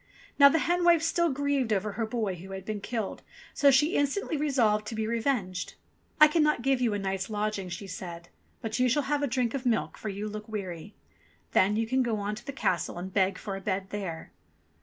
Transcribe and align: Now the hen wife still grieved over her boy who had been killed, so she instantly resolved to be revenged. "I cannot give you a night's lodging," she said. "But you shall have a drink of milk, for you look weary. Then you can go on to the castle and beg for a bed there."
Now 0.39 0.49
the 0.49 0.57
hen 0.57 0.83
wife 0.83 1.03
still 1.03 1.29
grieved 1.29 1.71
over 1.71 1.91
her 1.91 2.07
boy 2.07 2.33
who 2.33 2.53
had 2.53 2.65
been 2.65 2.81
killed, 2.81 3.21
so 3.53 3.69
she 3.69 3.95
instantly 3.95 4.35
resolved 4.35 4.87
to 4.87 4.95
be 4.95 5.05
revenged. 5.05 5.75
"I 6.19 6.27
cannot 6.27 6.63
give 6.63 6.81
you 6.81 6.95
a 6.95 6.97
night's 6.97 7.29
lodging," 7.29 7.69
she 7.69 7.85
said. 7.85 8.29
"But 8.63 8.79
you 8.79 8.89
shall 8.89 9.03
have 9.03 9.21
a 9.21 9.27
drink 9.27 9.53
of 9.53 9.63
milk, 9.63 9.99
for 9.99 10.09
you 10.09 10.27
look 10.27 10.49
weary. 10.49 10.95
Then 11.51 11.75
you 11.75 11.85
can 11.85 12.01
go 12.01 12.17
on 12.17 12.33
to 12.33 12.43
the 12.47 12.51
castle 12.51 12.97
and 12.97 13.13
beg 13.13 13.37
for 13.37 13.55
a 13.55 13.61
bed 13.61 13.91
there." 13.91 14.31